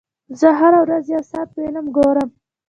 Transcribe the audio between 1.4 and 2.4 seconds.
فلم ګورم.